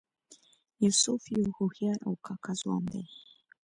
یوسف 0.83 1.21
یو 1.37 1.47
هوښیار 1.57 1.99
او 2.07 2.13
کاکه 2.25 2.53
ځوان 2.61 2.83
دی. 2.91 3.03